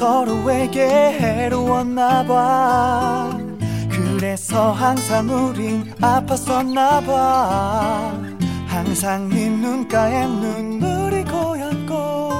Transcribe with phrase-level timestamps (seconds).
[0.00, 3.36] 서로에게 해로웠나 봐
[3.90, 8.12] 그래서 항상 우린 아팠었나 봐
[8.66, 12.30] 항상 네 눈가에 눈물이 고였고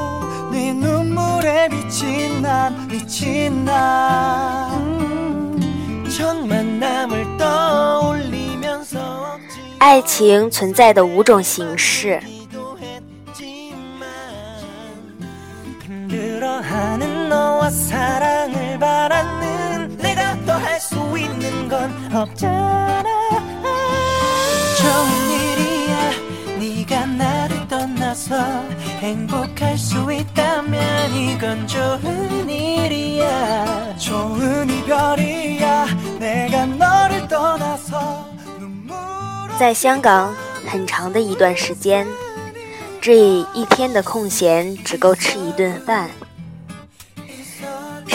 [0.53, 4.57] 네 눈물에 미친 난 미친 난첫
[6.47, 9.27] 만남을 떠올리면서
[9.79, 12.21] 爱情存在的五种形式。
[17.71, 23.05] 사랑을 바라는 내가 더 할 수 있는 건 없잖아
[24.79, 26.11] 좋은 일이야
[26.59, 28.37] 네가 나를 떠나서
[29.01, 35.87] 행복할 수 있다면 이건 좋은 일이야 좋은 이별이야
[36.19, 38.27] 내가 너를 떠나서
[38.59, 40.35] 눈물로 在香港
[40.67, 42.07] 很长的一段时间，
[43.01, 43.15] 这
[43.55, 46.11] 一天的空闲只够吃一顿饭。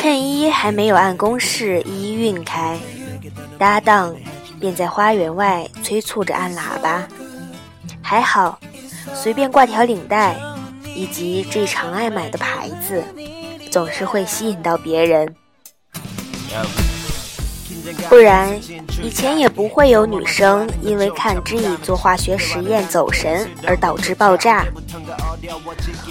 [0.07, 2.79] 衬衣还没有按公式一一熨开，
[3.59, 4.15] 搭档
[4.61, 7.09] 便在花园外催促着按喇叭。
[8.01, 8.57] 还好，
[9.13, 10.37] 随便挂条领带，
[10.95, 13.03] 以及这常爱买的牌子，
[13.69, 15.35] 总是会吸引到别人。
[18.09, 18.59] 不然，
[19.03, 24.65] 以前也不会有女生因为看 G 做化学实验走神而导致爆炸。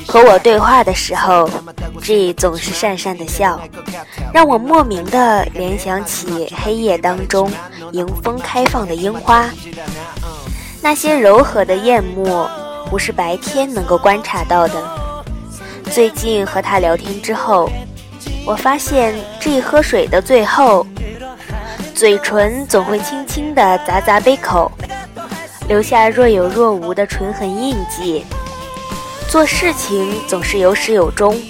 [0.08, 1.50] 和我对话的时候
[2.02, 3.60] ，G 总是讪讪的笑，
[4.34, 7.52] 让我莫名的联想起黑夜当中
[7.92, 9.50] 迎风开放的樱花。
[10.82, 12.46] 那些柔和的艳幕，
[12.90, 14.74] 不是白天能够观察到的。
[15.92, 17.70] 最近和他聊天之后，
[18.46, 20.86] 我发现 G 喝水的最后。
[21.96, 24.70] 嘴唇总会轻轻地砸砸杯口，
[25.70, 28.26] 留下若有若无的唇痕印记。
[29.30, 31.42] 做事情总是有始有终，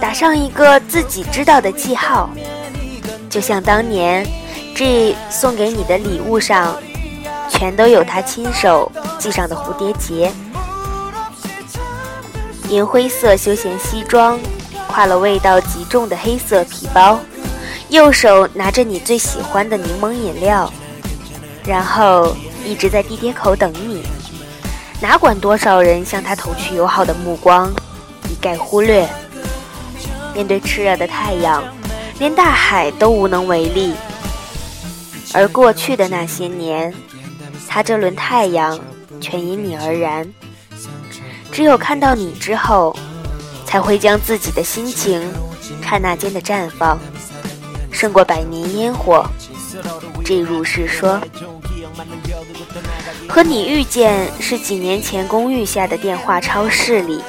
[0.00, 2.30] 打上一个自己知道的记号，
[3.28, 4.26] 就像当年
[4.74, 6.74] G 送给你的礼物上，
[7.50, 10.32] 全都有他亲手系上的蝴蝶结。
[12.70, 14.40] 银灰色休闲西装，
[14.90, 17.20] 挎了味道极重的黑色皮包。
[17.88, 20.70] 右手拿着你最喜欢的柠檬饮料，
[21.64, 24.02] 然后一直在地铁口等你，
[25.00, 27.72] 哪管多少人向他投去友好的目光，
[28.30, 29.08] 一概忽略。
[30.34, 31.64] 面对炽热的太阳，
[32.18, 33.94] 连大海都无能为力。
[35.32, 36.92] 而过去的那些年，
[37.66, 38.78] 他这轮太阳
[39.20, 40.28] 全因你而燃。
[41.50, 42.94] 只有看到你之后，
[43.64, 45.26] 才会将自己的心情
[45.82, 46.98] 刹那间的绽放。
[47.98, 49.28] 胜过百年烟火，
[50.24, 51.20] 这如是说。
[53.28, 57.20] 和你遇见是几年前公寓下的电话超市里，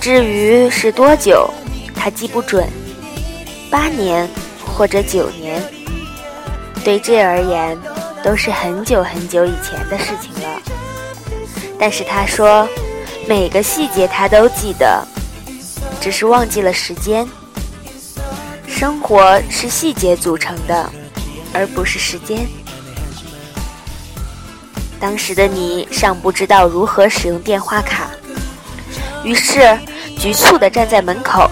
[0.00, 1.48] 至于是多久，
[1.94, 2.68] 他记不准，
[3.70, 4.28] 八年
[4.66, 5.62] 或者九年，
[6.82, 7.78] 对这而言
[8.24, 10.60] 都是很久很久以前的事情了。
[11.78, 12.68] 但是他说，
[13.28, 15.06] 每个细节他都记得，
[16.00, 17.24] 只是忘记了时间。
[18.80, 20.90] 生活是细节组成的，
[21.52, 22.48] 而不是时间。
[24.98, 28.10] 当时的你尚不知道如何使用电话卡，
[29.22, 29.78] 于是
[30.18, 31.46] 局促地站在门口，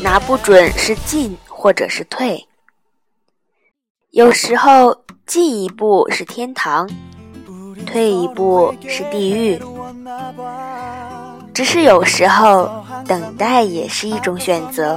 [0.00, 2.46] 拿不准是进或者是退。
[4.12, 6.88] 有时候进一步是天堂，
[7.84, 9.60] 退一步是地狱。
[11.52, 12.70] 只是有时候
[13.04, 14.96] 等待也是一种选择。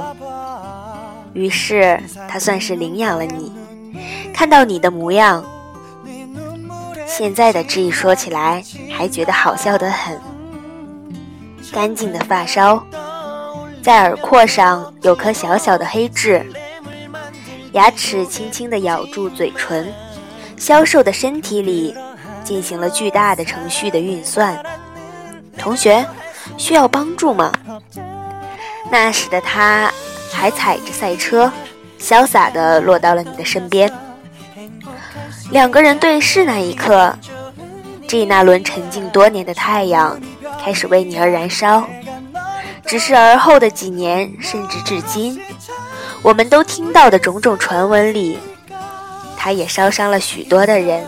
[1.34, 3.52] 于是他算是领养了你，
[4.32, 5.44] 看到你的模样，
[7.06, 8.62] 现在的 G 说起来
[8.96, 10.18] 还觉得好笑得很。
[11.72, 12.80] 干净的发梢，
[13.82, 16.46] 在耳廓上有颗小小的黑痣，
[17.72, 19.92] 牙齿轻轻地咬住嘴唇，
[20.56, 21.92] 消瘦的身体里
[22.44, 24.56] 进行了巨大的程序的运算。
[25.58, 26.06] 同学，
[26.56, 27.52] 需要帮助吗？
[28.88, 29.92] 那时的他。
[30.34, 31.50] 还踩着赛车，
[32.00, 33.90] 潇洒地落到了你的身边。
[35.50, 37.16] 两个人对视那一刻，
[38.08, 40.20] 这那轮沉静多年的太阳
[40.62, 41.86] 开始为你而燃烧。
[42.84, 45.40] 只是而后的几年，甚至至今，
[46.20, 48.38] 我们都听到的种种传闻里，
[49.36, 51.06] 他也烧伤了许多的人。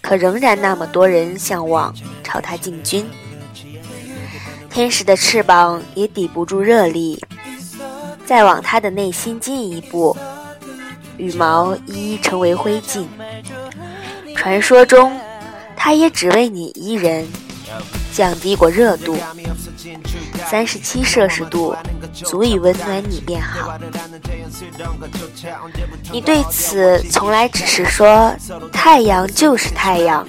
[0.00, 3.06] 可仍然那么多人向往朝他进军。
[4.70, 7.22] 天使的翅膀也抵不住热力。
[8.26, 10.16] 再往他的内心进一步，
[11.16, 13.04] 羽毛一一成为灰烬。
[14.36, 15.18] 传说中，
[15.76, 17.26] 他也只为你一人，
[18.12, 19.16] 降低过热度，
[20.46, 21.74] 三十七摄氏度
[22.12, 23.78] 足以温暖你便好。
[26.12, 28.34] 你对此从来只是说
[28.72, 30.26] 太阳就是太阳，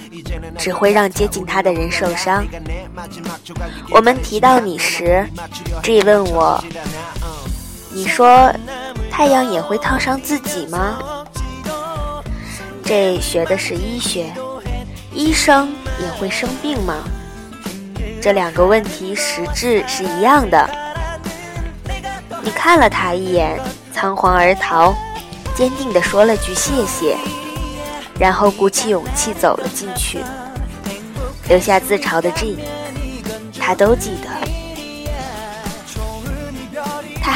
[0.57, 2.45] 只会让接近他的人受伤。
[3.91, 5.27] 我们提到你时，
[5.83, 6.63] 质问我，
[7.95, 8.53] 你说
[9.09, 10.97] 太阳也会烫伤自己吗？
[12.83, 14.33] 这学的是医学，
[15.13, 16.95] 医生也会生病吗？
[18.21, 20.69] 这两个问题实质是一样的。
[22.43, 23.57] 你看了他一眼，
[23.93, 24.93] 仓皇而逃，
[25.55, 27.15] 坚定地说了句谢谢，
[28.19, 30.19] 然后鼓起勇气走了进去，
[31.47, 32.59] 留下自嘲的 G。
[33.57, 34.29] 他都记得，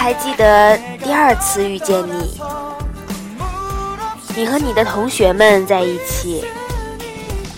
[0.09, 2.41] 还记得第二次遇见你，
[4.35, 6.43] 你和你的同学们在一起，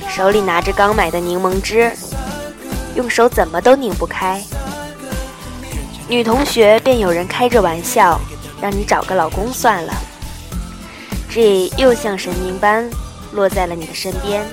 [0.09, 1.89] 手里拿着刚买的柠檬汁。
[2.93, 4.43] 用手怎么都拧不开，
[6.09, 8.19] 女同学便有人开着玩笑，
[8.61, 9.93] 让你找个老公算了。
[11.29, 12.85] 这又像神明般
[13.31, 14.45] 落在了你的身边。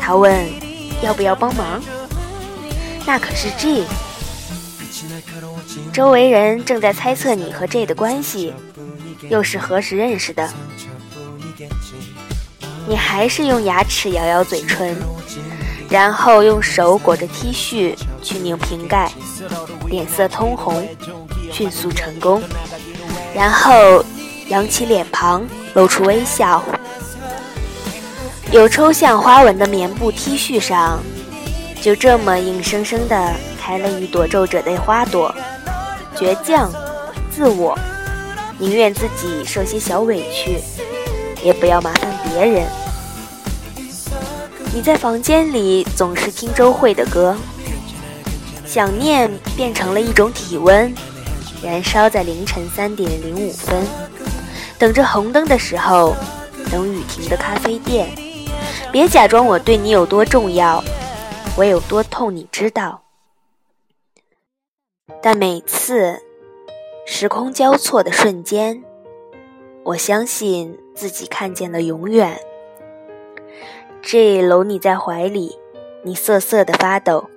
[0.00, 0.44] 他问
[1.02, 1.80] 要不要帮忙，
[3.06, 3.84] 那可是 G。
[5.92, 8.54] 周围人正在猜测你和 J 的关系，
[9.28, 10.48] 又是何时认识的？
[12.86, 14.96] 你还是用牙齿咬咬嘴唇。
[15.88, 19.10] 然后用手裹着 T 恤去拧瓶盖，
[19.88, 20.88] 脸色通红，
[21.50, 22.40] 迅速成功。
[23.34, 24.04] 然后
[24.46, 25.44] 扬起脸庞，
[25.74, 26.62] 露出微笑。
[28.52, 31.02] 有抽象花纹的棉布 T 恤上，
[31.82, 35.34] 就这么硬生生地开了一朵皱褶的花朵。
[36.20, 36.70] 倔强，
[37.30, 37.74] 自我，
[38.58, 40.60] 宁愿自己受些小委屈，
[41.42, 42.66] 也不要麻烦别人。
[44.74, 47.34] 你在房间里总是听周蕙的歌，
[48.66, 50.94] 想念变成了一种体温，
[51.62, 53.82] 燃烧在凌晨三点零五分，
[54.78, 56.14] 等着红灯的时候，
[56.70, 58.10] 等雨停的咖啡店。
[58.92, 60.84] 别假装我对你有多重要，
[61.56, 63.00] 我有多痛，你知道。
[65.22, 66.18] 但每次
[67.06, 68.82] 时空交错的瞬间，
[69.84, 72.40] 我相信自己看见了永远。
[74.00, 75.58] 这搂你在怀里，
[76.04, 77.28] 你瑟瑟的发抖。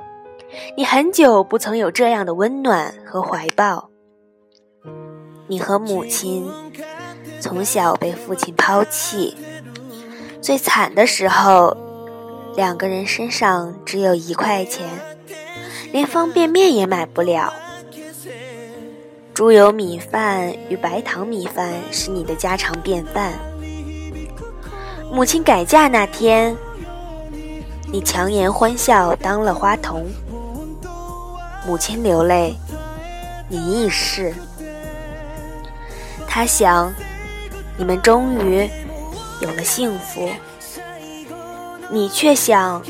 [0.77, 3.89] 你很久不曾有这样的温暖和怀抱。
[5.47, 6.50] 你和母亲
[7.41, 9.36] 从小被父亲抛弃，
[10.39, 11.75] 最惨的时候，
[12.56, 14.88] 两个人身上只有一块钱，
[15.91, 17.51] 连方便面也买不了。
[19.33, 23.33] 猪油米饭与白糖米饭是你的家常便饭。
[25.12, 26.56] 母亲改嫁那天，
[27.91, 30.06] 你强颜欢笑当了花童。
[31.65, 32.56] 母亲流泪，
[33.50, 34.35] 你亦是。
[36.27, 36.94] 他想，
[37.75, 38.69] 你们终于
[39.41, 40.29] 有了幸福，
[41.89, 42.83] 你却想，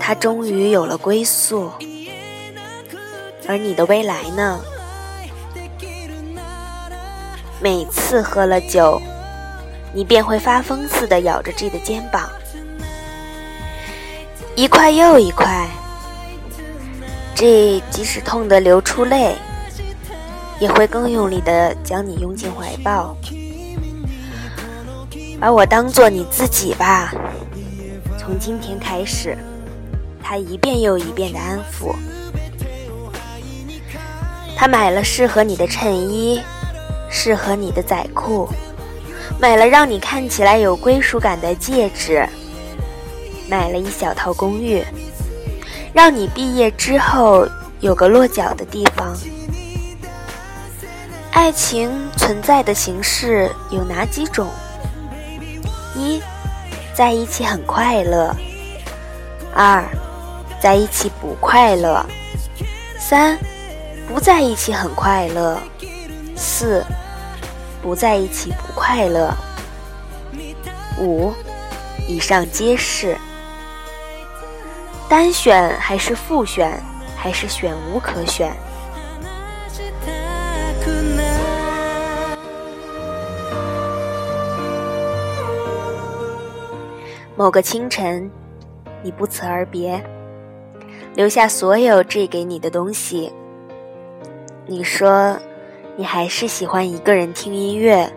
[0.00, 1.70] 他终于有了归宿。
[3.46, 4.60] 而你的未来呢？
[7.60, 9.00] 每次喝了酒。
[9.92, 12.28] 你便会发疯似的咬着 G 的肩膀，
[14.54, 15.66] 一块又一块。
[17.34, 19.36] G 即使痛得流出泪，
[20.58, 23.16] 也会更用力的将你拥进怀抱，
[25.40, 27.10] 把我当做你自己吧。
[28.18, 29.36] 从今天开始，
[30.22, 31.94] 他一遍又一遍的安抚。
[34.56, 36.42] 他买了适合你的衬衣，
[37.10, 38.48] 适合你的仔裤。
[39.38, 42.26] 买了让你看起来有归属感的戒指，
[43.48, 44.84] 买了一小套公寓，
[45.92, 47.46] 让你毕业之后
[47.80, 49.16] 有个落脚的地方。
[51.32, 54.48] 爱情存在的形式有哪几种？
[55.94, 56.22] 一，
[56.94, 58.34] 在一起很快乐；
[59.54, 59.84] 二，
[60.60, 62.02] 在一起不快乐；
[62.98, 63.38] 三，
[64.08, 65.58] 不在一起很快乐；
[66.36, 66.84] 四。
[67.82, 69.32] 不在一起不快乐。
[70.98, 71.32] 五，
[72.08, 73.16] 以上皆是。
[75.08, 76.82] 单选还是复选，
[77.16, 78.52] 还是选无可选？
[87.36, 88.28] 某个清晨，
[89.00, 90.02] 你不辞而别，
[91.14, 93.32] 留下所有寄给你的东西。
[94.66, 95.38] 你说。
[95.98, 98.12] 你还是喜欢一个人听音乐，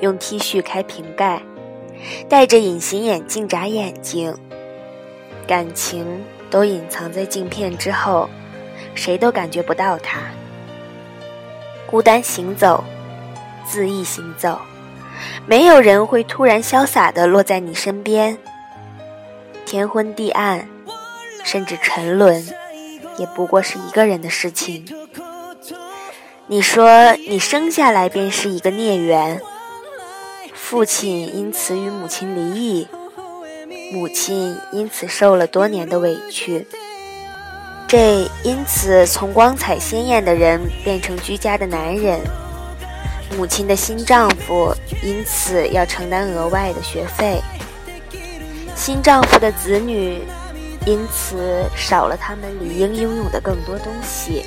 [0.00, 1.42] 用 T 恤开瓶盖，
[2.30, 4.34] 戴着隐形眼镜眨眼睛，
[5.46, 8.30] 感情都隐藏在镜片之后，
[8.94, 10.18] 谁都感觉不到它。
[11.86, 12.82] 孤单行走，
[13.70, 14.58] 恣意行走，
[15.46, 18.38] 没有人会突然潇洒地落在你身边。
[19.66, 20.66] 天昏地暗，
[21.44, 22.48] 甚至沉沦，
[23.18, 24.86] 也不过是一个人的事情。
[26.50, 29.38] 你说你生下来便是一个孽缘，
[30.54, 32.88] 父亲因此与母亲离异，
[33.92, 36.66] 母亲因此受了多年的委屈，
[37.86, 42.18] 这因此从光彩鲜艳的人变成居家的男人，
[43.36, 47.42] 母亲的新丈夫因此要承担额外的学费，
[48.74, 50.22] 新丈夫的子女
[50.86, 54.46] 因此少了他们理应拥有的更多东西。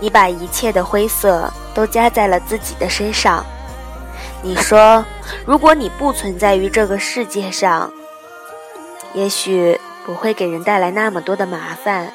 [0.00, 3.44] 你把一切的灰色都加在了自己的身上。
[4.42, 5.04] 你说，
[5.44, 7.92] 如果你不存在于这个世界上，
[9.12, 12.10] 也许不会给人带来那么多的麻烦。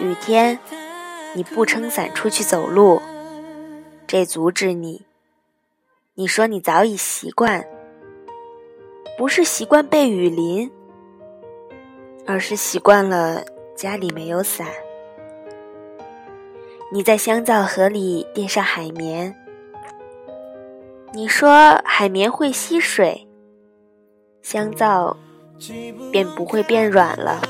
[0.00, 0.58] 雨天，
[1.34, 3.02] 你不撑伞出去走路，
[4.06, 5.04] 这阻止你。
[6.14, 7.64] 你说你早已习惯，
[9.18, 10.70] 不是习惯被雨淋，
[12.24, 13.42] 而是习惯了
[13.76, 14.68] 家里没有伞。
[16.94, 19.34] 你在香皂盒里垫上海绵，
[21.12, 23.26] 你说海绵会吸水，
[24.42, 25.16] 香皂
[26.12, 27.42] 便不会变软了。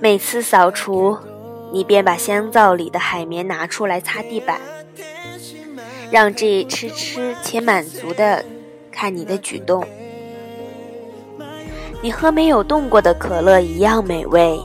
[0.00, 1.18] 每次扫除，
[1.74, 4.58] 你便把香皂里的海绵拿出来擦地板，
[6.10, 8.42] 让这痴痴且满足的
[8.90, 9.86] 看你的举动。
[12.00, 14.58] 你和没有动过的可乐一样美味。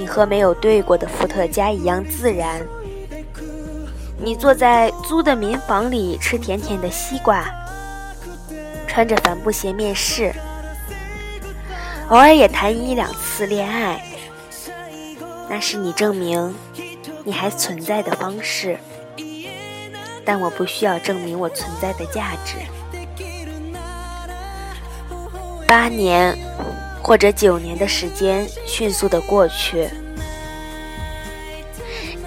[0.00, 2.66] 你和没有对过的伏特加一样自然。
[4.16, 7.44] 你坐在租的民房里吃甜甜的西瓜，
[8.88, 10.32] 穿着帆布鞋面试，
[12.08, 14.02] 偶尔也谈一两次恋爱。
[15.50, 16.54] 那是你证明
[17.22, 18.78] 你还存在的方式，
[20.24, 22.56] 但我不需要证明我存在的价值。
[25.66, 26.34] 八年。
[27.10, 29.90] 或者九年的时间迅速的过去，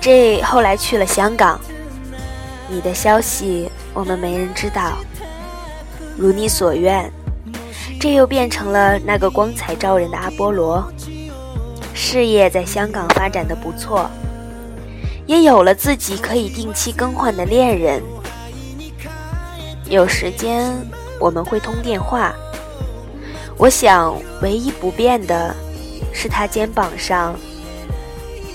[0.01, 1.57] 这后来去了香港，
[2.67, 4.97] 你的消息我们没人知道。
[6.17, 7.09] 如你所愿，
[7.97, 10.83] 这又变成了那个光彩照人的阿波罗，
[11.93, 14.11] 事业在香港发展的不错，
[15.25, 18.03] 也有了自己可以定期更换的恋人。
[19.85, 20.75] 有时间
[21.21, 22.35] 我们会通电话。
[23.55, 25.55] 我想，唯一不变的，
[26.11, 27.35] 是他肩膀上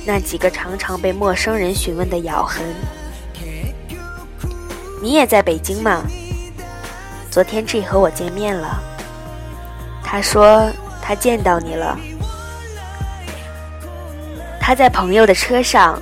[0.04, 2.62] 那几个常常被陌生人询问的咬痕。
[5.00, 6.02] 你也在北京吗？
[7.30, 8.82] 昨天 G 和我见面了，
[10.02, 10.68] 他说
[11.00, 11.98] 他见到你了。
[14.60, 15.98] 他在朋友的车上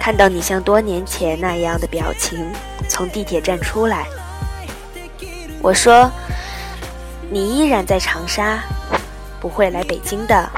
[0.00, 2.38] 看到你像多年前那样的表情，
[2.88, 4.06] 从地铁站出来。
[5.60, 6.10] 我说。
[7.32, 8.62] 你依然在长沙，
[9.40, 10.50] 不会来北京的。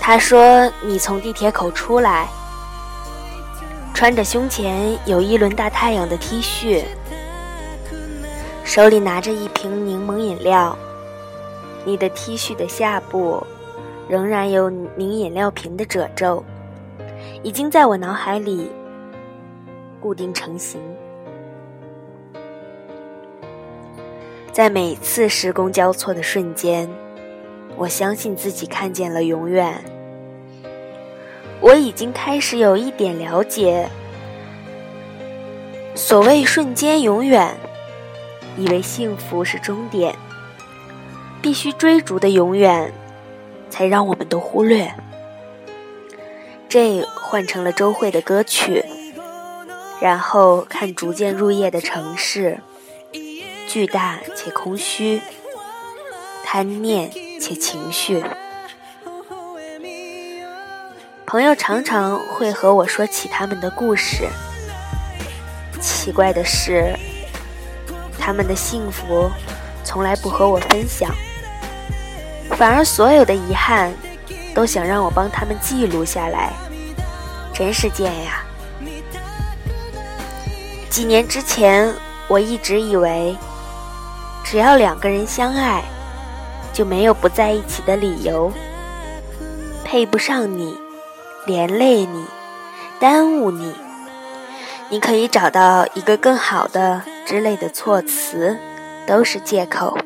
[0.00, 2.28] 他说：“你从地铁口出来，
[3.92, 6.84] 穿着胸前有一轮大太阳的 T 恤，
[8.62, 10.78] 手里拿着一瓶柠檬饮料。
[11.84, 13.44] 你的 T 恤的下部
[14.08, 16.44] 仍然有拧饮料瓶的褶皱，
[17.42, 18.70] 已经在我脑海里
[20.00, 20.80] 固定成型。”
[24.54, 26.88] 在每次时空交错的瞬间，
[27.76, 29.84] 我相信自己看见了永远。
[31.60, 33.88] 我已经开始有一点了解，
[35.96, 37.52] 所谓瞬间永远，
[38.56, 40.14] 以为幸福是终点，
[41.42, 42.92] 必须追逐的永远，
[43.68, 44.88] 才让我们都忽略。
[46.68, 48.84] 这换成了周慧的歌曲，
[50.00, 52.60] 然后看逐渐入夜的城市。
[53.74, 55.20] 巨大且空虚，
[56.44, 58.24] 贪念且情绪。
[61.26, 64.28] 朋友常常会和我说起他们的故事。
[65.80, 66.96] 奇怪的是，
[68.16, 69.28] 他们的幸福
[69.82, 71.12] 从来不和我分享，
[72.50, 73.92] 反而所有的遗憾
[74.54, 76.52] 都想让我帮他们记录下来。
[77.52, 78.44] 真是贱呀！
[80.88, 81.92] 几年之前，
[82.28, 83.36] 我一直以为。
[84.54, 85.82] 只要两个人相爱，
[86.72, 88.52] 就没有不在一起的理由。
[89.84, 90.78] 配不上你，
[91.44, 92.24] 连累你，
[93.00, 93.74] 耽误你，
[94.90, 98.56] 你可以找到一个更好的之类的措辞，
[99.08, 99.98] 都是借口。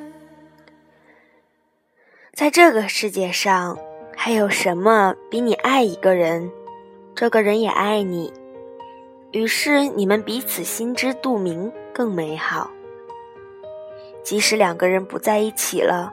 [2.33, 3.77] 在这个世界上，
[4.17, 6.51] 还有什么比你爱一个人，
[7.15, 8.33] 这个人也爱你，
[9.33, 12.71] 于是你们彼此心知肚明更美好？
[14.29, 16.13] 即使两个人不在一起了，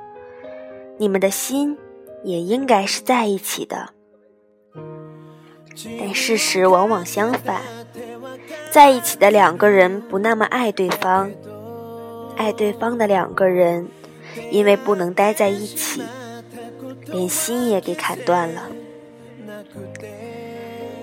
[0.98, 1.78] 你们的心
[2.24, 3.90] 也应该是在一起的。
[6.00, 7.60] 但事实往往相反，
[8.72, 11.30] 在一起的两个人不那么爱对方，
[12.38, 13.86] 爱对方的两个人，
[14.50, 16.02] 因为不能待在一起，
[17.08, 18.62] 连心也给砍断了。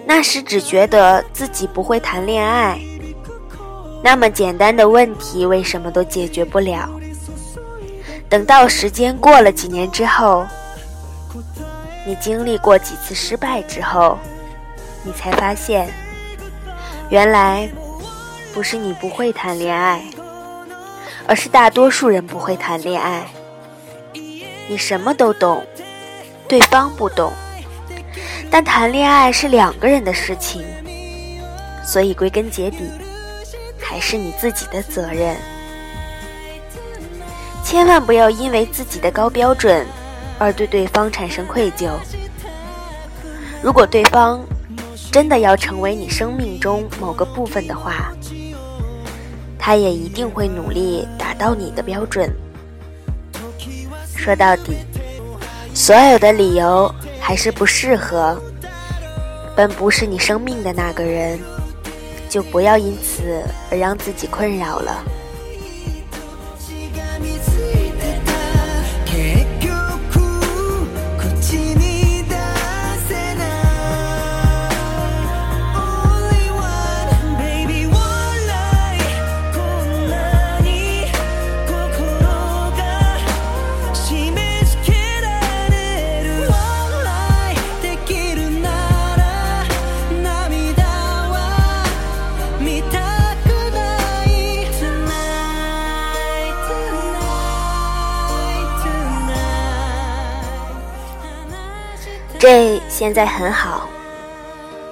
[0.06, 2.80] 那时只觉得自己不会谈恋爱，
[4.02, 6.88] 那么简单的问题为什么都解决不了？
[8.32, 10.46] 等到时间过了几年之后，
[12.06, 14.18] 你经历过几次失败之后。
[15.04, 15.92] 你才发现，
[17.10, 17.68] 原来
[18.54, 20.02] 不是你不会谈恋爱，
[21.26, 23.26] 而是大多数人不会谈恋爱。
[24.66, 25.62] 你什么都懂，
[26.48, 27.30] 对方不懂，
[28.50, 30.64] 但谈恋爱是两个人的事情，
[31.84, 32.88] 所以归根结底
[33.78, 35.36] 还是你自己的责任。
[37.72, 39.86] 千万不要因为自己的高标准
[40.38, 41.88] 而对对方产生愧疚。
[43.62, 44.44] 如果对方，
[45.10, 48.12] 真的要成为你生命中某个部分的话，
[49.58, 52.30] 他也一定会努力达到你的标准。
[54.14, 54.76] 说到底，
[55.72, 58.38] 所有的理由还是不适合，
[59.56, 61.40] 本不是你生命的那个人，
[62.28, 65.02] 就不要因此而让自己困扰了。
[102.42, 103.88] 这现在很好。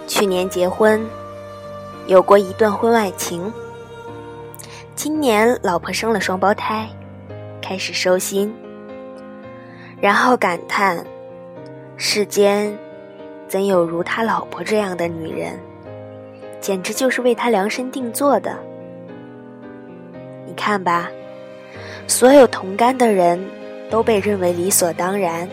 [0.06, 1.04] 去年结婚，
[2.06, 3.52] 有过一段婚外情。
[4.94, 6.88] 今年老婆生了双胞胎，
[7.60, 8.54] 开始收心。
[10.00, 11.04] 然后感叹：
[11.96, 12.72] 世间
[13.48, 15.58] 怎有如他老婆这样的女人？
[16.60, 18.56] 简直就是为他量身定做的。
[20.46, 21.10] 你看吧，
[22.06, 23.44] 所有同甘的人
[23.90, 25.48] 都被认为理所当然。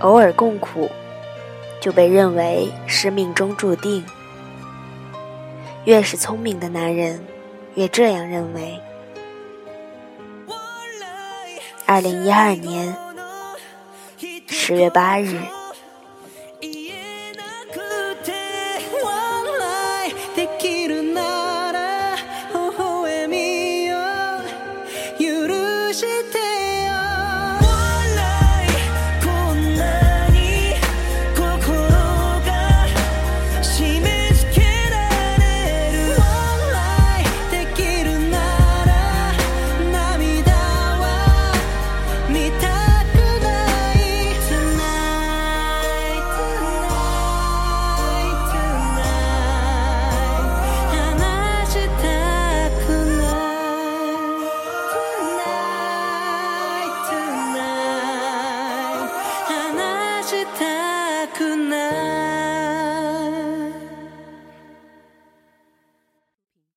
[0.00, 0.90] 偶尔共苦，
[1.80, 4.04] 就被认为是命中注定。
[5.84, 7.24] 越是聪明的男人，
[7.74, 8.80] 越这样认为。
[11.86, 12.94] 二零一二年
[14.46, 15.57] 十月八日。